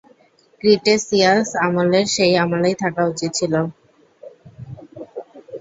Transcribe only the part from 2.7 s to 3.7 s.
থাকা উচিত ছিল।